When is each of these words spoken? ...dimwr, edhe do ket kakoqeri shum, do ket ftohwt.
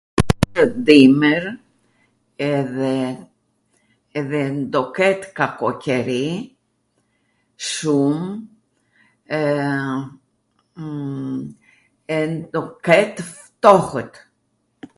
...dimwr, 0.85 1.43
edhe 4.21 4.39
do 4.75 4.81
ket 4.95 5.21
kakoqeri 5.39 6.25
shum, 7.67 8.19
do 12.53 12.61
ket 12.89 13.15
ftohwt. 13.35 14.13